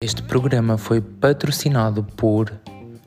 [0.00, 2.52] Este programa foi patrocinado por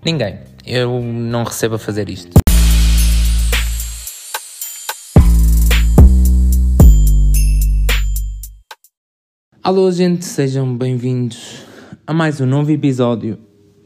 [0.03, 0.39] ninguém.
[0.65, 2.31] Eu não recebo a fazer isto.
[9.63, 11.63] Alô, gente, sejam bem-vindos
[12.05, 13.39] a mais um novo episódio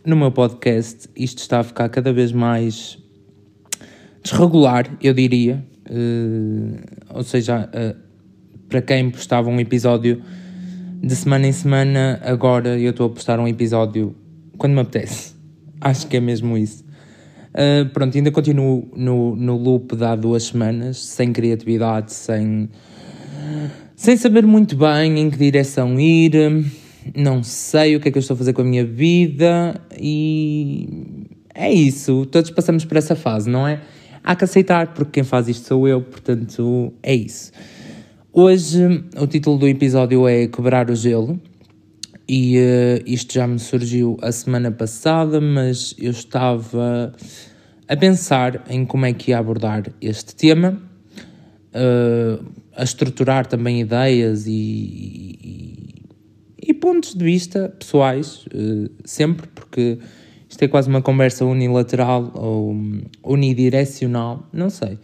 [0.03, 1.07] no meu podcast.
[1.15, 2.97] Isto está a ficar cada vez mais
[4.23, 5.63] desregular, eu diria.
[5.87, 6.81] Uh,
[7.13, 7.95] ou seja, uh,
[8.67, 10.23] para quem postava um episódio
[11.05, 14.15] de semana em semana, agora eu estou a postar um episódio
[14.57, 15.35] quando me apetece.
[15.79, 16.83] Acho que é mesmo isso.
[17.53, 22.67] Uh, pronto, ainda continuo no, no loop de há duas semanas, sem criatividade, sem,
[23.95, 26.33] sem saber muito bem em que direção ir,
[27.15, 30.89] não sei o que é que eu estou a fazer com a minha vida e
[31.53, 32.25] é isso.
[32.25, 33.79] Todos passamos por essa fase, não é?
[34.23, 37.51] Há que aceitar, porque quem faz isto sou eu, portanto é isso.
[38.37, 41.39] Hoje o título do episódio é Quebrar o Gelo
[42.27, 47.13] e uh, isto já me surgiu a semana passada, mas eu estava
[47.87, 50.77] a pensar em como é que ia abordar este tema,
[51.73, 56.03] uh, a estruturar também ideias e, e,
[56.61, 59.97] e, pontos de vista pessoais, uh, sempre, porque
[60.49, 62.75] isto é quase uma conversa unilateral ou
[63.23, 64.99] unidirecional, não sei.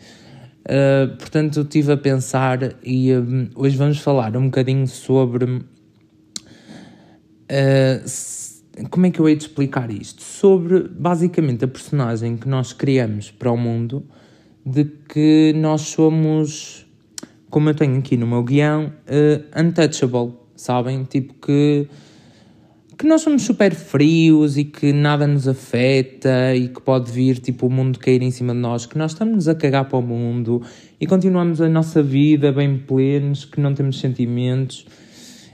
[0.61, 5.45] Uh, portanto, estive a pensar e um, hoje vamos falar um bocadinho sobre.
[5.45, 5.65] Uh,
[8.89, 10.21] como é que eu hei de explicar isto?
[10.21, 14.05] Sobre basicamente a personagem que nós criamos para o mundo,
[14.65, 16.85] de que nós somos,
[17.49, 21.03] como eu tenho aqui no meu guião, uh, untouchable, sabem?
[21.03, 21.87] Tipo que
[23.02, 27.66] que nós somos super frios e que nada nos afeta e que pode vir tipo
[27.66, 30.61] o mundo cair em cima de nós, que nós estamos a cagar para o mundo
[30.99, 34.85] e continuamos a nossa vida bem plenos, que não temos sentimentos.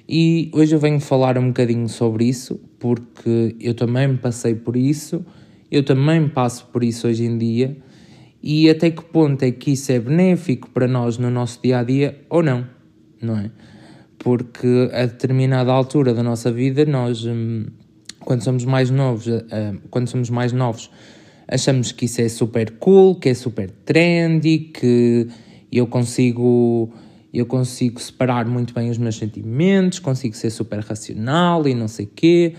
[0.09, 5.25] E hoje eu venho falar um bocadinho sobre isso, porque eu também passei por isso,
[5.71, 7.77] eu também passo por isso hoje em dia,
[8.43, 11.83] e até que ponto é que isso é benéfico para nós no nosso dia a
[11.83, 12.67] dia ou não,
[13.21, 13.49] não é?
[14.19, 17.65] Porque a determinada altura da nossa vida nós hum,
[18.21, 19.41] quando somos mais novos uh,
[19.89, 20.89] quando somos mais novos
[21.47, 25.27] achamos que isso é super cool que é super trendy que
[25.71, 26.91] eu consigo
[27.33, 32.05] eu consigo separar muito bem os meus sentimentos consigo ser super racional e não sei
[32.05, 32.55] quê.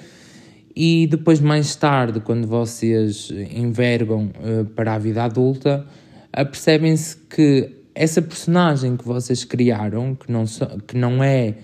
[0.76, 5.84] E depois mais tarde quando vocês envergam uh, para a vida adulta
[6.32, 10.44] apercebem-se que essa personagem que vocês criaram, que não,
[10.86, 11.56] que não é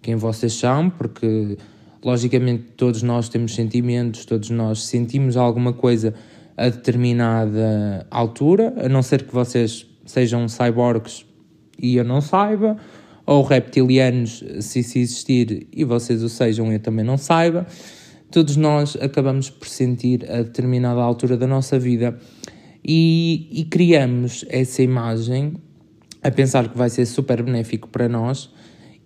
[0.00, 1.58] quem vocês são, porque
[2.02, 6.14] logicamente todos nós temos sentimentos, todos nós sentimos alguma coisa
[6.56, 11.26] a determinada altura, a não ser que vocês sejam cyborgs
[11.78, 12.78] e eu não saiba,
[13.26, 17.66] ou reptilianos, se isso existir e vocês o sejam eu também não saiba.
[18.30, 22.18] Todos nós acabamos por sentir a determinada altura da nossa vida
[22.82, 25.52] e, e criamos essa imagem
[26.22, 28.50] a pensar que vai ser super benéfico para nós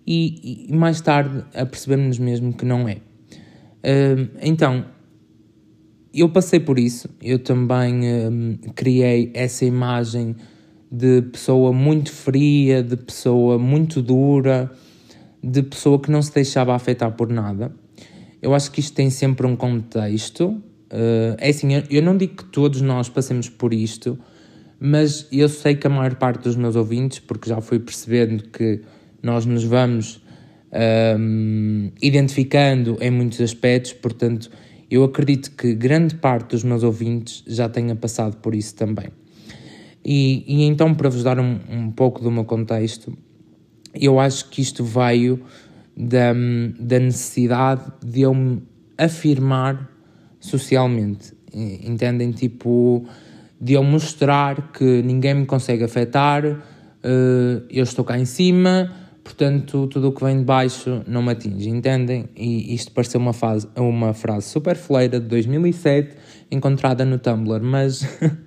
[0.05, 2.95] e, e mais tarde apercebemos-nos mesmo que não é.
[2.95, 4.85] Uh, então,
[6.13, 10.35] eu passei por isso, eu também uh, criei essa imagem
[10.91, 14.71] de pessoa muito fria, de pessoa muito dura,
[15.43, 17.71] de pessoa que não se deixava afetar por nada.
[18.41, 20.49] Eu acho que isto tem sempre um contexto.
[20.91, 24.17] Uh, é assim, eu, eu não digo que todos nós passemos por isto,
[24.79, 28.81] mas eu sei que a maior parte dos meus ouvintes, porque já fui percebendo que
[29.21, 30.21] nós nos vamos
[31.19, 34.49] um, identificando em muitos aspectos, portanto,
[34.89, 39.07] eu acredito que grande parte dos meus ouvintes já tenha passado por isso também.
[40.05, 43.17] E, e então, para vos dar um, um, pouco do meu contexto,
[43.93, 45.41] eu acho que isto veio
[45.95, 46.33] da,
[46.79, 48.61] da necessidade de eu me
[48.97, 49.91] afirmar
[50.39, 51.33] socialmente.
[51.53, 52.31] Entendem?
[52.31, 53.05] Tipo
[53.59, 58.91] de eu mostrar que ninguém me consegue afetar, uh, eu estou cá em cima,
[59.23, 62.29] portanto tudo o que vem de baixo não me atinge, entendem?
[62.35, 66.15] E isto pareceu uma, fase, uma frase super fleira de 2007,
[66.51, 68.05] encontrada no Tumblr, mas...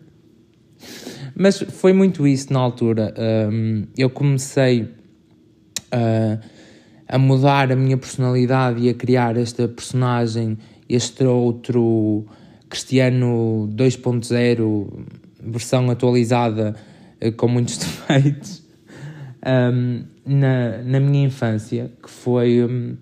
[1.35, 3.15] mas foi muito isso na altura.
[3.51, 4.89] Um, eu comecei
[5.91, 6.39] a,
[7.09, 10.57] a mudar a minha personalidade e a criar esta personagem,
[10.89, 12.27] este outro
[12.71, 14.89] Cristiano 2.0,
[15.43, 16.77] versão atualizada
[17.21, 17.77] eh, com muitos
[18.09, 18.63] defeitos,
[19.45, 22.65] um, na, na minha infância, que foi.
[22.65, 22.97] Um,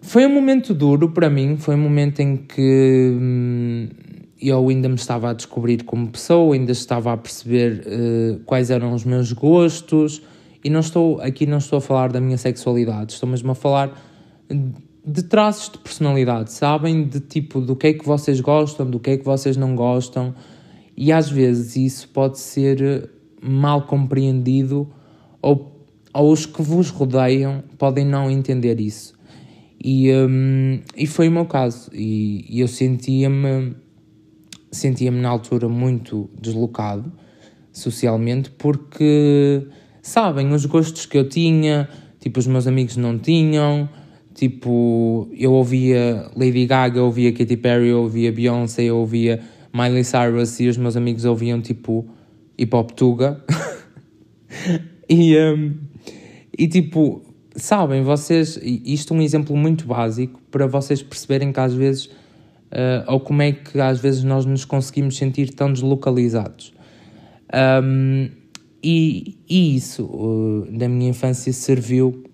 [0.00, 3.88] foi um momento duro para mim, foi um momento em que hum,
[4.40, 8.92] eu ainda me estava a descobrir como pessoa, ainda estava a perceber uh, quais eram
[8.92, 10.22] os meus gostos,
[10.62, 13.98] e não estou aqui não estou a falar da minha sexualidade, estou mesmo a falar
[15.06, 17.04] de traços de personalidade, sabem?
[17.04, 20.34] De tipo, do que é que vocês gostam, do que é que vocês não gostam,
[20.96, 23.10] e às vezes isso pode ser
[23.42, 24.88] mal compreendido
[25.42, 29.12] ou, ou os que vos rodeiam podem não entender isso.
[29.82, 33.76] E, um, e foi o meu caso, e, e eu sentia-me
[34.72, 37.12] sentia-me na altura muito deslocado
[37.72, 39.66] socialmente porque
[40.02, 43.88] sabem os gostos que eu tinha, tipo os meus amigos não tinham,
[44.34, 49.40] tipo eu ouvia Lady Gaga, eu ouvia Katy Perry, eu ouvia Beyoncé, eu ouvia
[49.72, 52.06] Miley Cyrus e os meus amigos ouviam tipo
[52.56, 53.42] hip hop tuga.
[55.08, 55.74] e, um,
[56.56, 57.22] e tipo,
[57.56, 63.04] sabem, vocês, isto é um exemplo muito básico para vocês perceberem que às vezes, uh,
[63.08, 66.72] ou como é que às vezes nós nos conseguimos sentir tão deslocalizados.
[67.82, 68.28] Um,
[68.82, 72.24] e, e, isso, uh, na minha infância, serviu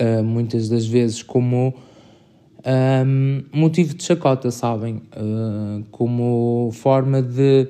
[0.00, 1.74] uh, muitas das vezes como
[2.64, 5.02] um, motivo de chacota, sabem?
[5.16, 7.68] Uh, como forma de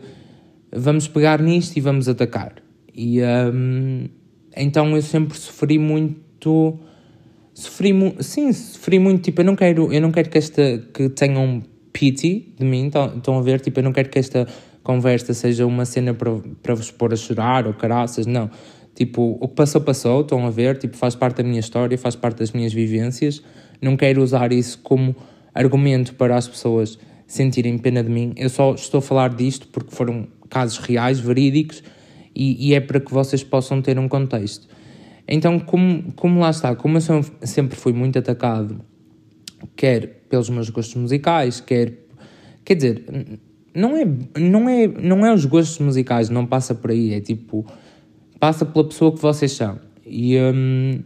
[0.72, 2.54] vamos pegar nisto e vamos atacar.
[2.94, 4.08] E um,
[4.56, 6.78] então eu sempre sofri muito.
[7.52, 9.22] Sofri mu sim, sofri muito.
[9.22, 11.62] Tipo, eu não quero, eu não quero que esta que tenham
[11.92, 13.60] pity de mim, estão a ver?
[13.60, 14.46] Tipo, eu não quero que esta
[14.82, 16.30] conversa seja uma cena para,
[16.62, 18.50] para vos pôr a chorar ou caraças, não.
[18.94, 22.14] Tipo, o que passou, passou, estão a ver, tipo, faz parte da minha história, faz
[22.14, 23.42] parte das minhas vivências.
[23.82, 25.16] Não quero usar isso como
[25.52, 28.32] argumento para as pessoas sentirem pena de mim.
[28.36, 31.82] Eu só estou a falar disto porque foram casos reais, verídicos,
[32.34, 34.68] e, e é para que vocês possam ter um contexto.
[35.26, 38.80] Então, como, como lá está, como eu sempre fui muito atacado,
[39.74, 42.04] quer pelos meus gostos musicais, quer.
[42.64, 43.04] Quer dizer,
[43.74, 44.06] não é,
[44.38, 47.66] não é, não é os gostos musicais, não passa por aí, é tipo
[48.44, 49.80] passa pela pessoa que vocês são.
[50.04, 51.02] E, um,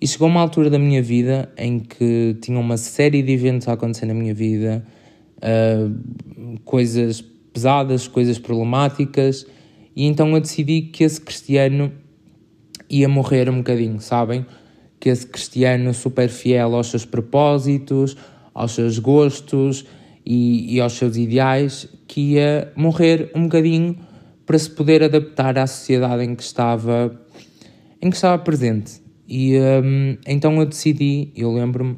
[0.00, 3.74] e chegou uma altura da minha vida em que tinha uma série de eventos a
[3.74, 4.82] acontecer na minha vida,
[5.36, 7.22] uh, coisas
[7.52, 9.46] pesadas, coisas problemáticas,
[9.94, 11.92] e então eu decidi que esse cristiano
[12.88, 14.46] ia morrer um bocadinho, sabem?
[14.98, 18.16] Que esse cristiano super fiel aos seus propósitos,
[18.54, 19.84] aos seus gostos
[20.24, 23.98] e, e aos seus ideais, que ia morrer um bocadinho
[24.50, 27.16] para se poder adaptar à sociedade em que estava,
[28.02, 29.00] em que estava presente.
[29.28, 31.96] E um, então eu decidi, eu lembro-me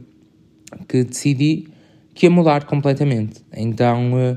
[0.87, 1.69] que decidi
[2.13, 3.43] que ia mudar completamente.
[3.57, 4.37] Então, uh,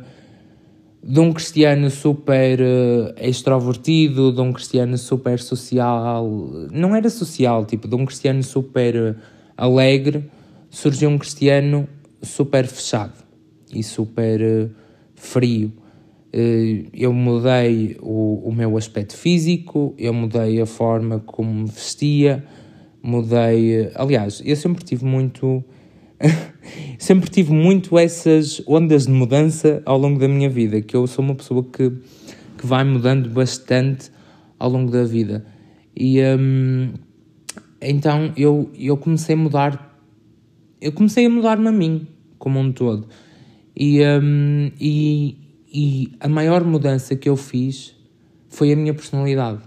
[1.04, 6.26] de um cristiano super uh, extrovertido, de um cristiano super social,
[6.72, 9.16] não era social, tipo, de um cristiano super uh,
[9.58, 10.24] alegre,
[10.70, 11.86] surgiu um cristiano
[12.22, 13.26] super fechado
[13.74, 14.72] e super
[15.16, 15.74] frio.
[16.38, 22.44] Eh, eu mudei o, o meu aspecto físico, eu mudei a forma como me vestia,
[23.02, 23.90] mudei.
[23.96, 25.64] Aliás, eu sempre tive muito.
[27.00, 31.24] sempre tive muito essas ondas de mudança ao longo da minha vida, que eu sou
[31.24, 31.90] uma pessoa que,
[32.58, 34.12] que vai mudando bastante
[34.60, 35.46] ao longo da vida.
[35.96, 36.96] E hum,
[37.82, 40.04] então eu, eu comecei a mudar.
[40.82, 42.06] Eu comecei a mudar-me a mim,
[42.38, 43.08] como um todo.
[43.74, 45.45] E, hum, e,
[45.78, 47.94] e a maior mudança que eu fiz
[48.48, 49.60] foi a minha personalidade.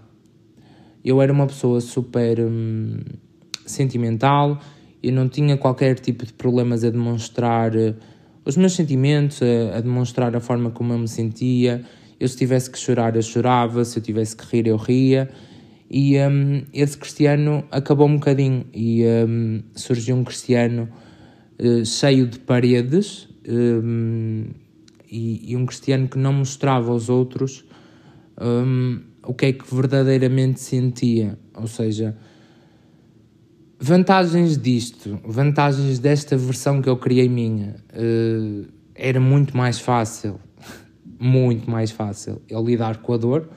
[1.04, 3.00] Eu era uma pessoa super hum,
[3.66, 4.58] sentimental,
[5.02, 7.94] eu não tinha qualquer tipo de problemas a demonstrar uh,
[8.42, 11.84] os meus sentimentos, a, a, demonstrar a forma como eu me sentia.
[12.18, 15.28] Eu, se tivesse que chorar, eu chorava, se eu tivesse que rir, eu ria.
[15.90, 20.88] E um, esse cristiano acabou um bocadinho e um, surgiu um cristiano
[21.60, 23.28] uh, cheio de paredes.
[23.46, 24.46] Um,
[25.10, 27.64] e, e um cristiano que não mostrava aos outros
[28.40, 31.38] um, o que é que verdadeiramente sentia.
[31.54, 32.16] Ou seja,
[33.78, 40.40] vantagens disto, vantagens desta versão que eu criei minha, uh, era muito mais fácil,
[41.18, 43.48] muito mais fácil eu lidar com a dor,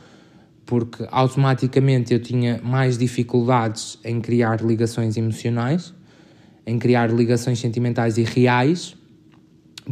[0.66, 5.94] porque automaticamente eu tinha mais dificuldades em criar ligações emocionais,
[6.66, 8.96] em criar ligações sentimentais e reais.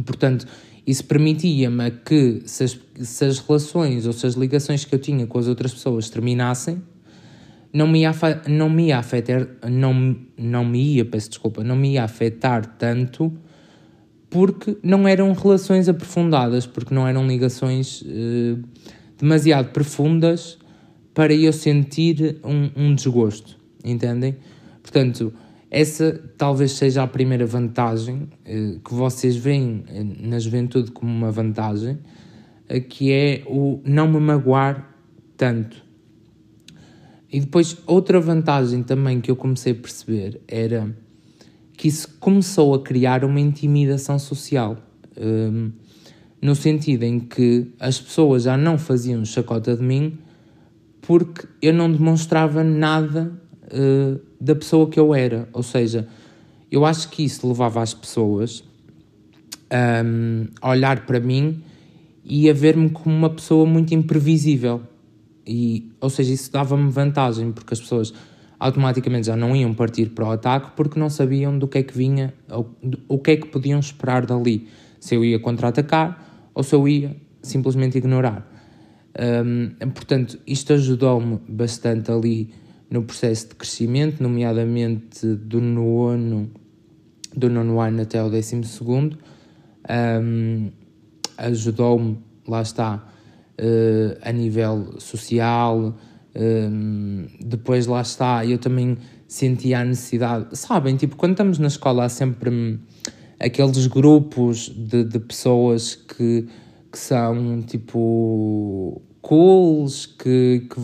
[0.06, 0.46] Portanto,
[0.86, 5.26] isso permitia-me que, se as, se as relações ou se as ligações que eu tinha
[5.26, 6.82] com as outras pessoas terminassem,
[7.72, 8.12] não me ia,
[8.48, 13.32] não me ia afetar, não, não me ia, peço desculpa, não me ia afetar tanto
[14.28, 18.56] porque não eram relações aprofundadas, porque não eram ligações eh,
[19.18, 20.56] demasiado profundas
[21.12, 24.36] para eu sentir um, um desgosto, entendem?
[24.80, 25.32] Portanto,
[25.70, 31.30] essa talvez seja a primeira vantagem eh, que vocês veem eh, na juventude como uma
[31.30, 31.98] vantagem,
[32.68, 34.92] eh, que é o não me magoar
[35.36, 35.80] tanto.
[37.32, 40.92] E depois, outra vantagem também que eu comecei a perceber era
[41.74, 44.76] que isso começou a criar uma intimidação social.
[45.16, 45.70] Um,
[46.42, 50.18] no sentido em que as pessoas já não faziam chacota de mim
[51.00, 53.32] porque eu não demonstrava nada
[53.72, 55.48] uh, da pessoa que eu era.
[55.52, 56.08] Ou seja,
[56.70, 58.64] eu acho que isso levava as pessoas
[60.04, 61.62] um, a olhar para mim
[62.24, 64.82] e a ver-me como uma pessoa muito imprevisível.
[65.46, 68.12] E, ou seja, isso dava-me vantagem, porque as pessoas
[68.58, 71.96] automaticamente já não iam partir para o ataque porque não sabiam do que é que
[71.96, 72.34] vinha,
[73.08, 74.68] o que é que podiam esperar dali.
[75.00, 78.46] Se eu ia contra-atacar ou se eu ia simplesmente ignorar.
[79.18, 82.52] Um, portanto, isto ajudou-me bastante ali
[82.90, 86.50] no processo de crescimento, nomeadamente do nono,
[87.34, 89.16] do nono ano até o décimo segundo.
[89.88, 90.70] Um,
[91.38, 93.06] ajudou-me, lá está,
[93.58, 95.96] uh, a nível social.
[96.34, 100.58] Um, depois, lá está, eu também sentia a necessidade.
[100.58, 102.78] Sabem, tipo, quando estamos na escola há sempre hum,
[103.38, 106.48] aqueles grupos de, de pessoas que,
[106.90, 110.80] que são tipo cools, que, que,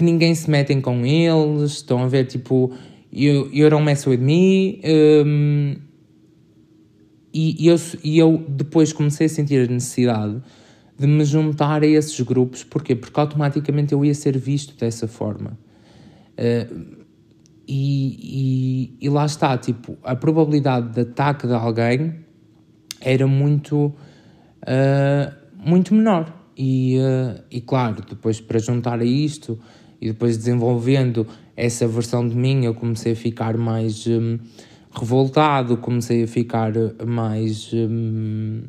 [0.00, 2.72] que ninguém se metem com eles, estão a ver tipo
[3.12, 4.80] you, you don't mess with me.
[4.82, 5.76] Um,
[7.34, 10.40] e, e, eu, e eu depois comecei a sentir a necessidade
[10.98, 12.64] de me juntar a esses grupos.
[12.64, 12.96] Porquê?
[12.96, 15.58] Porque automaticamente eu ia ser visto dessa forma.
[16.32, 17.04] Uh,
[17.68, 22.24] e, e, e, lá está, tipo, a probabilidade de ataque de alguém
[23.02, 23.92] era muito,
[24.64, 26.34] uh, muito menor.
[26.56, 29.60] E, uh, e claro, depois para juntar a isto
[30.00, 31.26] e depois desenvolvendo
[31.56, 34.38] essa versão de mim, eu comecei a ficar mais um,
[34.92, 36.72] revoltado, comecei a ficar
[37.06, 38.62] mais um,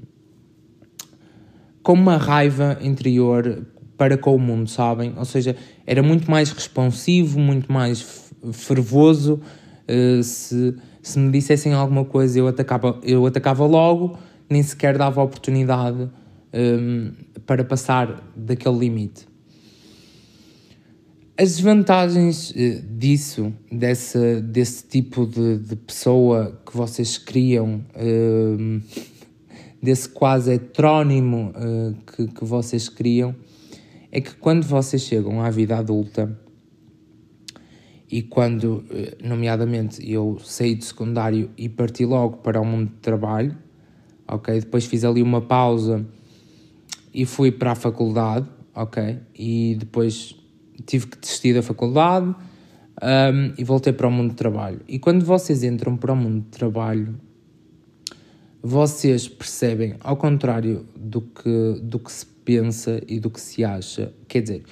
[1.81, 3.65] com uma raiva interior
[3.97, 5.13] para com o mundo, sabem?
[5.17, 9.39] Ou seja, era muito mais responsivo, muito mais fervoso.
[9.88, 14.17] Uh, se, se me dissessem alguma coisa, eu atacava, eu atacava logo,
[14.50, 16.09] nem sequer dava oportunidade
[16.53, 17.11] um,
[17.45, 19.30] para passar daquele limite.
[21.41, 22.53] As desvantagens uh,
[23.00, 28.81] disso, dessa, desse tipo de, de pessoa que vocês criam, uh,
[29.81, 33.36] desse quase heterónimo uh, que, que vocês criam,
[34.12, 36.39] é que quando vocês chegam à vida adulta,
[38.07, 42.98] e quando, eh, nomeadamente, eu saí do secundário e parti logo para o mundo de
[42.98, 43.57] trabalho,
[44.27, 44.60] ok?
[44.60, 46.05] Depois fiz ali uma pausa
[47.12, 49.17] e fui para a faculdade, ok?
[49.33, 50.40] E depois
[50.81, 52.35] tive que desistir da faculdade
[53.01, 54.81] um, e voltei para o mundo de trabalho.
[54.88, 57.15] E quando vocês entram para o mundo de trabalho,
[58.61, 64.13] vocês percebem, ao contrário do que, do que se pensa e do que se acha,
[64.27, 64.63] quer dizer,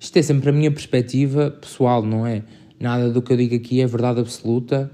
[0.00, 2.42] isto é sempre a minha perspectiva pessoal, não é?
[2.78, 4.90] Nada do que eu digo aqui é verdade absoluta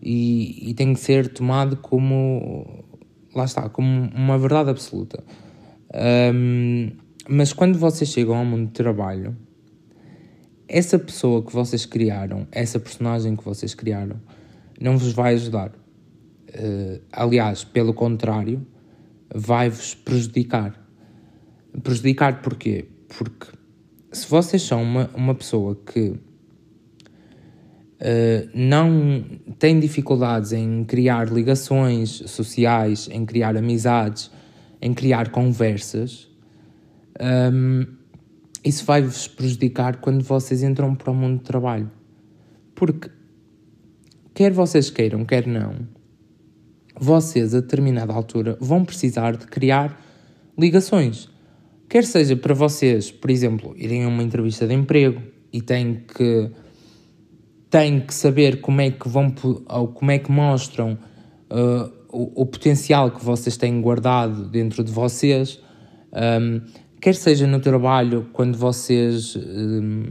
[0.00, 2.84] e, e tem que ser tomado como,
[3.34, 5.22] lá está, como uma verdade absoluta.
[6.32, 6.92] Um,
[7.28, 9.36] mas quando vocês chegam ao mundo de trabalho,
[10.68, 14.20] essa pessoa que vocês criaram, essa personagem que vocês criaram,
[14.80, 15.70] não vos vai ajudar.
[16.48, 18.66] Uh, aliás, pelo contrário,
[19.32, 20.74] vai-vos prejudicar.
[21.82, 22.88] Prejudicar porquê?
[23.08, 23.48] Porque
[24.12, 26.18] se vocês são uma, uma pessoa que uh,
[28.54, 29.24] não
[29.58, 34.30] tem dificuldades em criar ligações sociais, em criar amizades,
[34.80, 36.28] em criar conversas,
[37.52, 37.86] um,
[38.66, 41.90] isso vai-vos prejudicar quando vocês entram para o mundo de trabalho.
[42.74, 43.10] Porque,
[44.34, 45.86] quer vocês queiram, quer não,
[46.98, 50.00] vocês a determinada altura vão precisar de criar
[50.58, 51.28] ligações.
[51.88, 56.50] Quer seja para vocês, por exemplo, irem a uma entrevista de emprego e têm que,
[57.70, 59.32] têm que saber como é que vão
[59.68, 60.98] ou como é que mostram
[61.50, 65.60] uh, o, o, potencial que vocês têm guardado dentro de vocês,
[66.12, 66.60] um,
[67.00, 70.04] quer seja no trabalho, quando vocês um,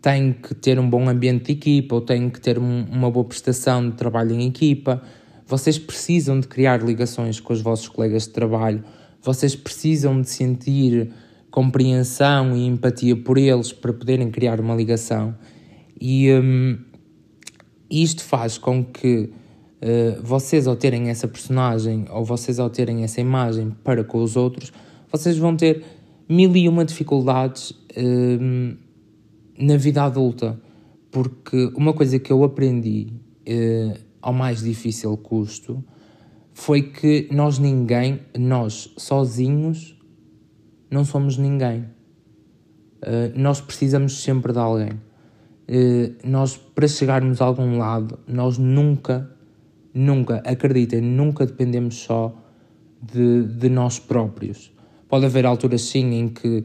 [0.00, 3.24] têm que ter um bom ambiente de equipa ou têm que ter um, uma boa
[3.24, 5.02] prestação de trabalho em equipa,
[5.46, 8.84] vocês precisam de criar ligações com os vossos colegas de trabalho,
[9.22, 11.12] vocês precisam de sentir
[11.50, 15.34] compreensão e empatia por eles para poderem criar uma ligação.
[16.00, 16.78] E um,
[17.90, 19.32] isto faz com que
[19.82, 24.36] uh, vocês, ao terem essa personagem ou vocês, ao terem essa imagem para com os
[24.36, 24.72] outros,
[25.10, 25.84] vocês vão ter
[26.28, 28.76] mil e uma dificuldades uh,
[29.58, 30.60] na vida adulta.
[31.10, 33.08] Porque uma coisa que eu aprendi
[33.48, 35.84] uh, ao mais difícil custo
[36.52, 39.96] foi que nós ninguém, nós sozinhos,
[40.90, 41.86] não somos ninguém.
[43.02, 44.92] Uh, nós precisamos sempre de alguém.
[45.68, 49.30] Uh, nós, para chegarmos a algum lado, nós nunca
[49.92, 52.34] nunca, acreditem, nunca dependemos só
[53.02, 54.72] de, de nós próprios.
[55.10, 56.64] Pode haver alturas sim em que,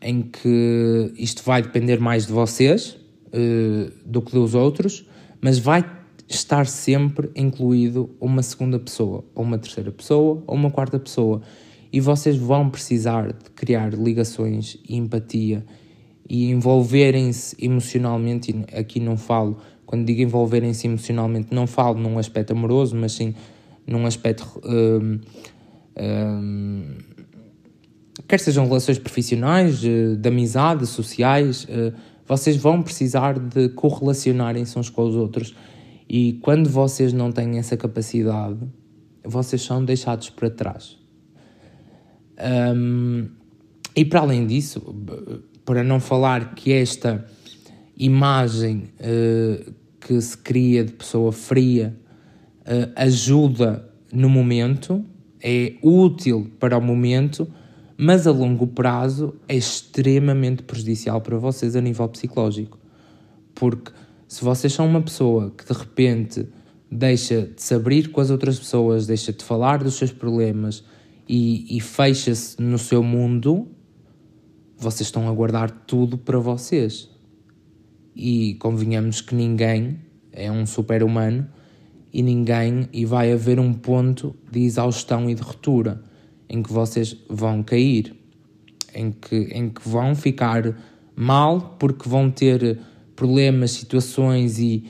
[0.00, 5.06] em que isto vai depender mais de vocês uh, do que dos outros,
[5.42, 5.84] mas vai
[6.26, 11.42] estar sempre incluído uma segunda pessoa, ou uma terceira pessoa, ou uma quarta pessoa.
[11.92, 15.64] E vocês vão precisar de criar ligações e empatia
[16.28, 18.52] e envolverem-se emocionalmente.
[18.52, 23.34] E aqui não falo, quando digo envolverem-se emocionalmente, não falo num aspecto amoroso, mas sim
[23.86, 24.62] num aspecto.
[24.64, 25.20] Hum,
[26.00, 26.96] hum,
[28.26, 31.92] quer sejam relações profissionais, eh, de amizade, sociais, eh,
[32.26, 35.54] vocês vão precisar de correlacionarem-se uns com os outros
[36.08, 38.58] e quando vocês não têm essa capacidade,
[39.24, 40.98] vocês são deixados para trás.
[42.74, 43.28] Um,
[43.94, 44.80] e para além disso,
[45.64, 47.24] para não falar que esta
[47.96, 51.96] imagem uh, que se cria de pessoa fria
[52.62, 55.04] uh, ajuda no momento,
[55.40, 57.46] é útil para o momento,
[58.02, 62.78] mas a longo prazo é extremamente prejudicial para vocês a nível psicológico.
[63.54, 63.92] Porque
[64.26, 66.48] se vocês são uma pessoa que de repente
[66.90, 70.82] deixa de se abrir com as outras pessoas, deixa de falar dos seus problemas
[71.28, 73.68] e, e fecha-se no seu mundo,
[74.78, 77.10] vocês estão a guardar tudo para vocês.
[78.16, 80.00] E convenhamos que ninguém
[80.32, 81.46] é um super-humano
[82.10, 86.08] e ninguém e vai haver um ponto de exaustão e de ruptura
[86.50, 88.12] em que vocês vão cair,
[88.92, 90.76] em que, em que vão ficar
[91.14, 92.80] mal porque vão ter
[93.14, 94.84] problemas, situações e,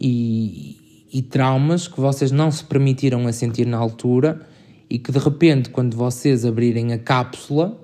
[0.00, 4.40] e, e traumas que vocês não se permitiram a sentir na altura
[4.88, 7.78] e que de repente, quando vocês abrirem a cápsula,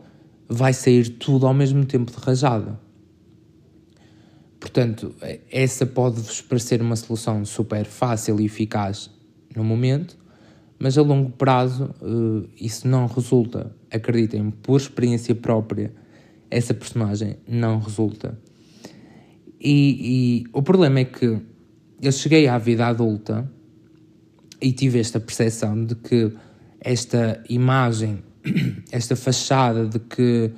[0.49, 2.81] vai sair tudo ao mesmo tempo de rajada.
[4.59, 5.15] Portanto,
[5.51, 9.11] essa pode-vos parecer uma solução super fácil e eficaz
[9.55, 10.18] no momento,
[10.79, 13.75] mas a longo prazo uh, isso não resulta.
[13.91, 15.93] Acreditem, por experiência própria,
[16.51, 18.39] essa personagem não resulta.
[19.61, 21.41] E, e o problema é que
[22.01, 23.51] eu cheguei à vida adulta
[24.61, 26.33] e tive esta percepção de que
[26.81, 28.23] esta imagem,
[28.93, 30.53] esta fachada de que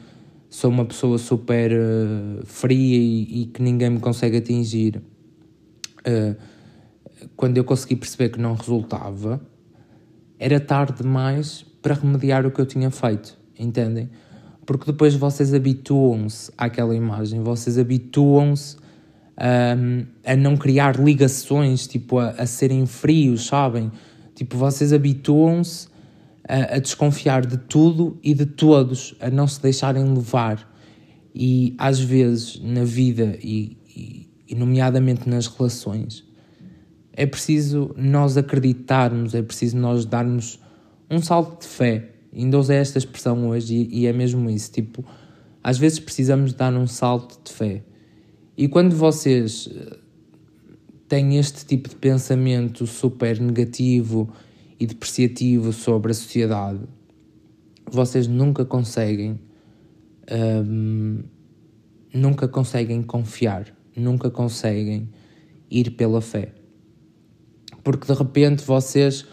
[0.50, 6.36] sou uma pessoa super uh, fria e, e, que ninguém me consegue atingir, uh,
[7.36, 9.40] quando eu consegui perceber que não resultava,
[10.40, 14.08] era tarde demais para remediar o que eu tinha feito, entendem?
[14.64, 22.30] Porque depois vocês habituam-se àquela imagem, vocês habituam-se um, a não criar ligações, tipo, a,
[22.30, 23.92] a serem frios, sabem?
[24.34, 25.88] Tipo, vocês habituam-se
[26.48, 30.66] a, a, desconfiar de tudo e de todos, a não se deixarem levar.
[31.34, 36.24] E às vezes na vida, e, e, e nomeadamente nas relações,
[37.20, 40.58] é preciso nós acreditarmos, é preciso nós darmos
[41.10, 42.12] um salto de fé.
[42.34, 44.72] Ainda usei esta expressão hoje e, e é mesmo isso.
[44.72, 45.04] Tipo,
[45.62, 47.82] às vezes precisamos dar um salto de fé.
[48.56, 49.98] E quando vocês eh,
[51.08, 54.32] têm este tipo de pensamento super negativo
[54.78, 56.80] e depreciativo sobre a sociedade,
[57.84, 59.38] vocês nunca conseguem
[60.64, 61.22] um,
[62.14, 65.10] nunca conseguem confiar, nunca conseguem
[65.70, 66.54] ir pela fé.
[67.82, 69.26] Porque de repente vocês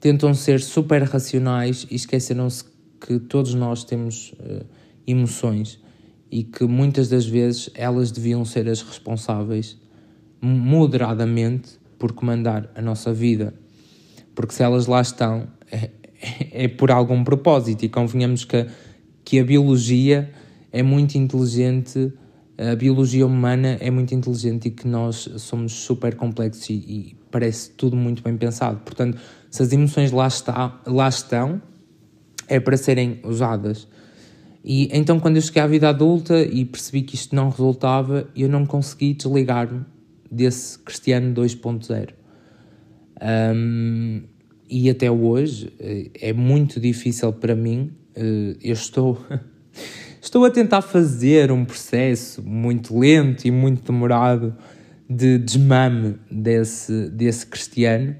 [0.00, 2.64] tentam ser super racionais e esqueceram-se
[3.00, 4.64] que todos nós temos uh,
[5.06, 5.80] emoções
[6.30, 9.78] e que muitas das vezes elas deviam ser as responsáveis
[10.40, 13.54] moderadamente por comandar a nossa vida.
[14.34, 15.90] Porque se elas lá estão, é,
[16.64, 18.66] é por algum propósito e convenhamos que,
[19.24, 20.30] que a biologia
[20.72, 22.12] é muito inteligente,
[22.56, 27.70] a biologia humana é muito inteligente e que nós somos super complexos e, e parece
[27.70, 28.80] tudo muito bem pensado.
[28.84, 29.18] Portanto,
[29.50, 31.60] se as emoções lá, está, lá estão,
[32.48, 33.88] é para serem usadas.
[34.64, 38.48] E então, quando eu cheguei à vida adulta e percebi que isto não resultava, eu
[38.48, 39.84] não consegui desligar-me
[40.30, 42.10] desse Cristiano 2.0.
[43.54, 44.22] Um,
[44.68, 47.92] e até hoje eh, é muito difícil para mim.
[48.14, 49.18] Eh, eu estou,
[50.24, 54.56] estou a tentar fazer um processo muito lento e muito demorado
[55.08, 58.16] de desmame desse, desse Cristiano,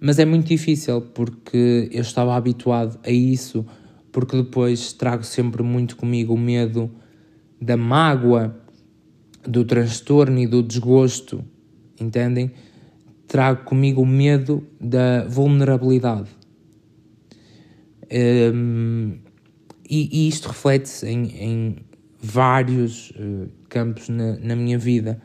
[0.00, 3.66] mas é muito difícil porque eu estava habituado a isso
[4.10, 6.90] porque depois trago sempre muito comigo o medo
[7.60, 8.56] da mágoa,
[9.46, 11.44] do transtorno e do desgosto,
[12.00, 12.50] entendem?
[13.26, 16.30] Trago comigo o medo da vulnerabilidade.
[18.10, 19.18] Um,
[19.92, 21.76] e, e, isto reflete-se em, em,
[22.18, 25.20] vários uh, campos na, na, minha vida.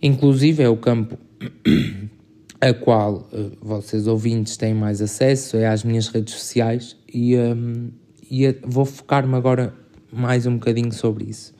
[0.00, 1.18] Inclusive é o campo
[2.60, 7.90] a qual uh, vocês ouvintes têm mais acesso, é às minhas redes sociais e, um,
[8.30, 9.74] e vou focar-me agora
[10.12, 11.52] mais um bocadinho sobre isso,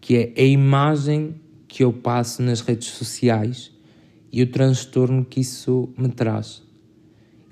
[0.00, 1.36] que é a imagem
[1.68, 3.70] que eu passo nas redes sociais
[4.32, 6.60] e o transtorno que isso me traz.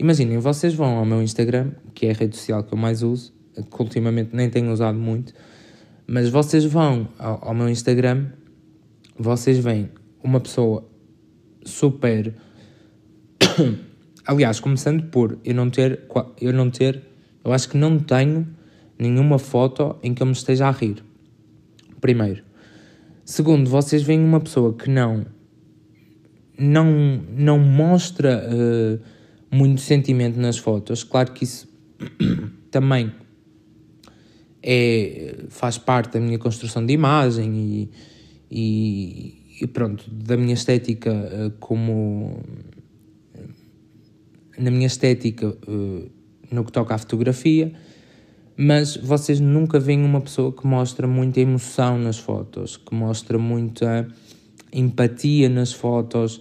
[0.01, 3.38] Imaginem, vocês vão ao meu Instagram, que é a rede social que eu mais uso,
[3.63, 5.33] que ultimamente nem tenho usado muito,
[6.07, 8.27] mas vocês vão ao, ao meu Instagram,
[9.19, 9.91] vocês veem
[10.23, 10.89] uma pessoa
[11.65, 12.35] super.
[14.27, 16.01] Aliás, começando por eu não ter,
[16.41, 17.03] eu não ter,
[17.45, 18.47] eu acho que não tenho
[18.99, 21.03] nenhuma foto em que eu me esteja a rir.
[22.01, 22.43] Primeiro.
[23.25, 25.27] Segundo, vocês veem uma pessoa que não
[26.59, 29.01] não não mostra uh,
[29.51, 31.05] muito sentimento nas fotos.
[31.05, 31.69] Claro que isso
[32.71, 33.13] também
[34.63, 37.91] é, faz parte da minha construção de imagem e,
[38.51, 42.43] e, e pronto, da minha estética uh, como
[44.59, 46.11] na minha estética uh,
[46.51, 47.73] no que toca à fotografia,
[48.57, 54.09] mas vocês nunca veem uma pessoa que mostra muita emoção nas fotos, que mostra muita
[54.73, 56.39] empatia nas fotos,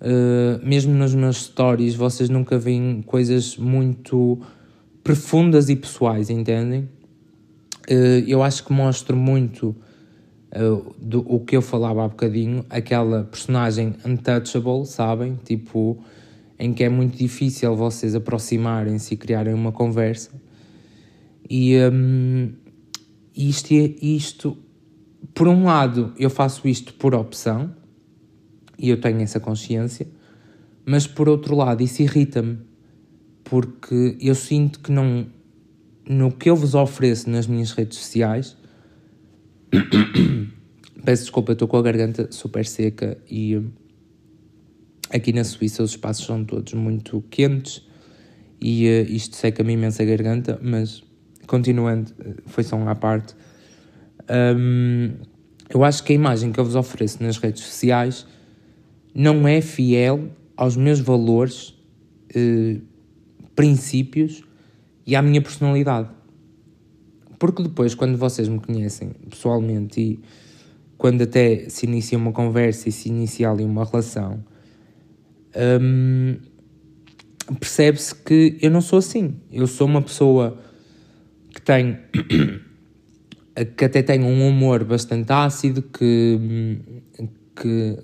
[0.00, 4.40] uh, mesmo nos meus stories, vocês nunca veem coisas muito
[5.02, 6.88] profundas e pessoais, entendem?
[7.90, 9.76] Uh, eu acho que mostro muito
[10.54, 15.38] uh, do, o que eu falava há bocadinho, aquela personagem untouchable, sabem?
[15.44, 16.02] Tipo,
[16.58, 20.30] em que é muito difícil vocês aproximarem-se e criarem uma conversa.
[21.48, 22.52] E um,
[23.36, 24.56] isto, isto,
[25.34, 27.74] por um lado, eu faço isto por opção,
[28.78, 30.06] e eu tenho essa consciência,
[30.86, 32.58] mas por outro lado, isso irrita-me,
[33.42, 35.26] porque eu sinto que não,
[36.08, 38.56] no que eu vos ofereço nas minhas redes sociais,
[41.04, 43.70] peço desculpa, estou com a garganta super seca e hum,
[45.10, 47.86] aqui na Suíça os espaços são todos muito quentes
[48.60, 51.02] e uh, isto seca-me imensa a garganta, mas
[51.46, 53.34] continuando, eh, foi só uma parte.
[54.56, 55.12] Um,
[55.68, 58.26] eu acho que a imagem que eu vos ofereço nas redes sociais
[59.14, 61.74] não é fiel aos meus valores,
[62.34, 62.78] eh,
[63.54, 64.42] princípios
[65.06, 66.08] e à minha personalidade.
[67.38, 70.20] Porque depois, quando vocês me conhecem pessoalmente e
[70.96, 74.44] quando até se inicia uma conversa e se inicia ali uma relação,
[75.80, 76.36] hum,
[77.58, 79.34] percebe-se que eu não sou assim.
[79.52, 80.58] Eu sou uma pessoa
[81.52, 81.98] que tem
[83.76, 86.80] que até tem um humor bastante ácido, que,
[87.54, 87.98] que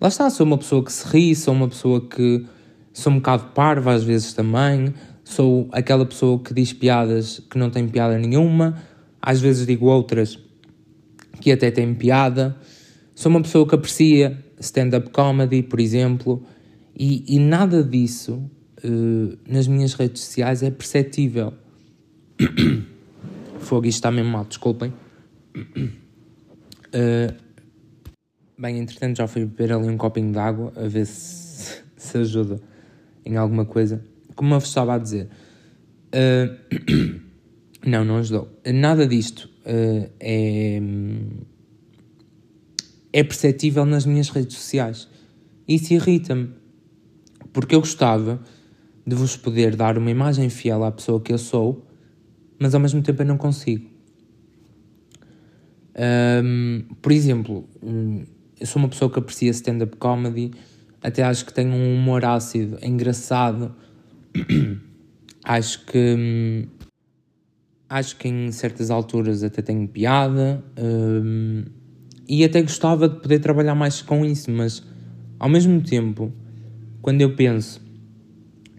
[0.00, 2.46] lá está, sou uma pessoa que se ri, sou uma pessoa que
[2.92, 4.94] sou um bocado parva às vezes também,
[5.30, 8.82] sou aquela pessoa que diz piadas que não tem piada nenhuma,
[9.22, 10.36] às vezes digo outras
[11.40, 12.56] que até têm piada,
[13.14, 16.42] sou uma pessoa que aprecia stand-up comedy, por exemplo,
[16.98, 18.42] e, e nada disso
[18.84, 21.54] uh, nas minhas redes sociais é perceptível.
[23.60, 24.92] Fogo, isto está mesmo mal, desculpem.
[26.88, 27.32] Uh,
[28.58, 32.60] bem, entretanto já fui beber ali um copinho de água a ver se, se ajuda
[33.24, 34.04] em alguma coisa.
[34.34, 35.28] Como eu estava a dizer,
[36.14, 37.20] uh,
[37.86, 38.48] não, não ajudou.
[38.72, 40.80] Nada disto uh, é,
[43.12, 45.08] é perceptível nas minhas redes sociais.
[45.66, 46.50] Isso irrita-me,
[47.52, 48.40] porque eu gostava
[49.06, 51.86] de vos poder dar uma imagem fiel à pessoa que eu sou
[52.60, 53.88] mas ao mesmo tempo eu não consigo.
[56.44, 57.66] Um, por exemplo,
[58.60, 60.52] eu sou uma pessoa que aprecia stand-up comedy,
[61.02, 63.74] até acho que tenho um humor ácido, engraçado.
[65.44, 65.98] acho que.
[65.98, 66.66] Hum,
[67.88, 70.62] acho que em certas alturas até tenho piada.
[70.78, 71.64] Um,
[72.28, 74.82] e até gostava de poder trabalhar mais com isso, mas
[75.38, 76.32] ao mesmo tempo,
[77.02, 77.82] quando eu penso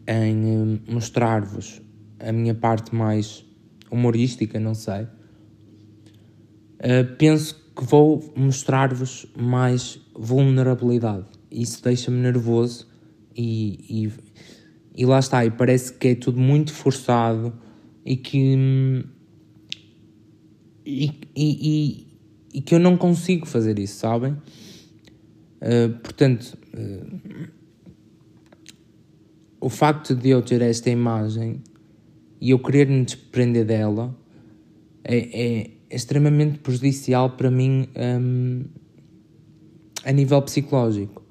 [0.07, 1.81] em hum, mostrar-vos
[2.19, 3.45] a minha parte mais
[3.91, 5.03] humorística, não sei.
[6.79, 11.25] Uh, penso que vou mostrar-vos mais vulnerabilidade.
[11.51, 12.87] Isso deixa-me nervoso
[13.35, 14.09] e,
[14.95, 15.45] e, e, lá está.
[15.45, 17.53] E parece que é tudo muito forçado
[18.05, 19.05] e que.
[20.85, 22.07] E, e,
[22.53, 24.33] e que eu não consigo fazer isso, sabem?
[25.61, 27.47] Uh, portanto, uh,
[29.59, 31.61] o facto de eu ter esta imagem
[32.41, 34.17] e eu querer me desprender dela
[35.03, 38.63] é, é extremamente prejudicial para mim um,
[40.03, 41.23] a nível psicológico.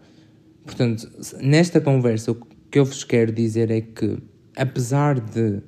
[0.65, 2.37] Portanto, nesta conversa, o
[2.71, 4.19] que eu vos quero dizer é que,
[4.57, 5.61] apesar de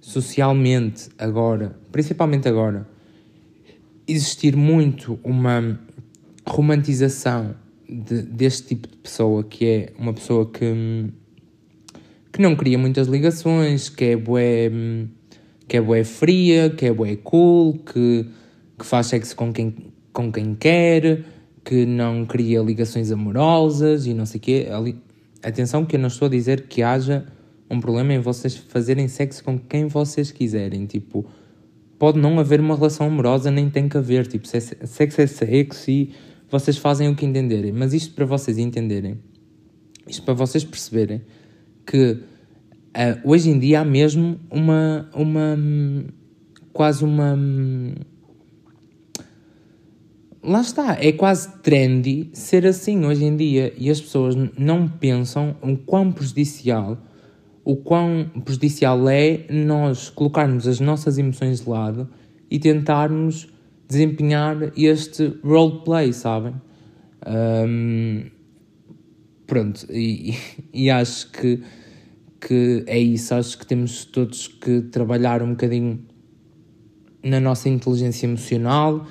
[0.00, 2.88] socialmente agora, principalmente agora,
[4.06, 5.78] existir muito uma
[6.46, 7.54] romantização
[7.88, 11.10] de, deste tipo de pessoa, que é uma pessoa que,
[12.32, 14.70] que não cria muitas ligações, que é bué,
[15.66, 18.26] que é bué fria, que é bué cool, que,
[18.78, 19.74] que faz sexo com quem,
[20.12, 21.24] com quem quer,
[21.64, 24.68] que não cria ligações amorosas e não sei o quê.
[25.42, 27.26] Atenção que eu não estou a dizer que haja
[27.70, 30.86] um problema em vocês fazerem sexo com quem vocês quiserem.
[30.86, 31.26] Tipo,
[31.98, 34.26] pode não haver uma relação amorosa, nem tem que haver.
[34.26, 36.14] Tipo, sexo é sexo e
[36.50, 37.72] vocês fazem o que entenderem.
[37.72, 39.18] Mas isto para vocês entenderem,
[40.06, 41.22] isto para vocês perceberem
[41.86, 42.20] que uh,
[43.24, 45.08] hoje em dia há mesmo uma.
[45.14, 45.56] uma
[46.72, 47.36] quase uma.
[50.48, 55.54] Lá está, é quase trendy ser assim hoje em dia e as pessoas não pensam
[55.60, 56.96] o quão prejudicial
[57.62, 62.08] o quão prejudicial é nós colocarmos as nossas emoções de lado
[62.50, 63.46] e tentarmos
[63.86, 66.54] desempenhar este roleplay, sabem?
[67.26, 68.24] Um,
[69.46, 70.34] pronto, e,
[70.72, 71.60] e, acho que,
[72.40, 73.34] que é isso.
[73.34, 76.00] Acho que temos todos que trabalhar um bocadinho
[77.22, 79.06] na nossa inteligência emocional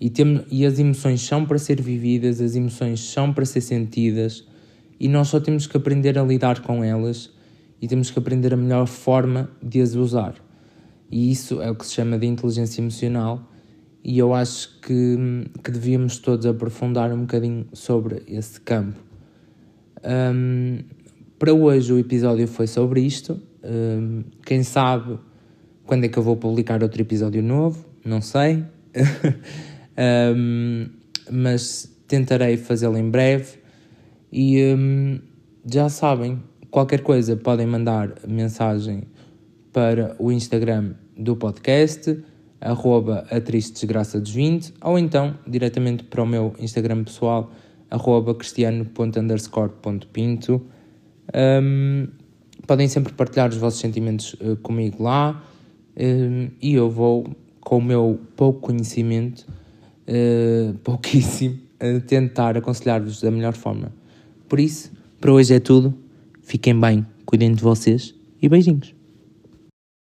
[0.00, 0.12] e,
[0.50, 4.46] e as emoções são para ser vividas, as emoções são para ser sentidas
[4.98, 7.30] e nós só temos que aprender a lidar com elas
[7.80, 10.34] e temos que aprender a melhor forma de as usar.
[11.10, 13.50] E isso é o que se chama de inteligência emocional,
[14.02, 15.16] e eu acho que,
[15.62, 18.98] que devíamos todos aprofundar um bocadinho sobre esse campo.
[20.04, 20.80] Um,
[21.38, 23.40] para hoje o episódio foi sobre isto.
[23.62, 25.18] Um, quem sabe
[25.86, 27.84] quando é que eu vou publicar outro episódio novo?
[28.04, 28.64] Não sei.
[30.36, 30.86] um,
[31.30, 33.58] mas tentarei fazê-lo em breve.
[34.32, 34.76] E
[35.64, 36.42] já sabem,
[36.74, 39.04] Qualquer coisa podem mandar mensagem
[39.72, 42.18] para o Instagram do podcast,
[42.60, 47.52] arroba a triste desgraça dos 20, ou então diretamente para o meu Instagram pessoal,
[47.88, 50.66] arroba cristiano.underscore.pinto.
[51.32, 52.08] Um,
[52.66, 55.44] podem sempre partilhar os vossos sentimentos uh, comigo lá
[55.96, 57.24] um, e eu vou,
[57.60, 59.46] com o meu pouco conhecimento,
[60.08, 63.92] uh, pouquíssimo, uh, tentar aconselhar-vos da melhor forma.
[64.48, 65.94] Por isso, para hoje é tudo.
[66.42, 68.93] Fiquem bem, cuidem de vocês e beijinhos.